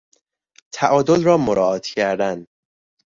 [0.73, 2.45] تعادل را مراعات کردن